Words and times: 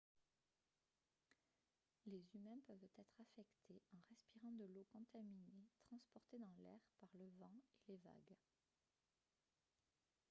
les 2.07 2.23
humains 2.33 2.57
peuvent 2.65 2.83
être 2.97 3.19
affectés 3.21 3.83
en 3.91 3.99
respirant 4.09 4.51
de 4.53 4.65
l'eau 4.65 4.83
contaminée 4.91 5.67
transportée 5.89 6.39
dans 6.39 6.55
l'air 6.63 6.81
par 6.99 7.11
le 7.19 7.29
vent 7.39 7.61
et 7.87 7.91
les 7.91 7.97
vagues 7.99 8.35